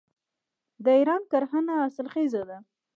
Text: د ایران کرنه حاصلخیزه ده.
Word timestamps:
د 0.83 0.85
ایران 0.97 1.21
کرنه 1.31 1.73
حاصلخیزه 1.81 2.41
ده. 2.49 2.57